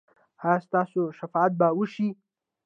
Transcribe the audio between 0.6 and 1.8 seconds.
ستاسو شفاعت به